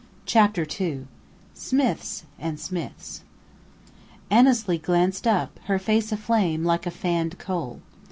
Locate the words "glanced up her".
4.79-5.77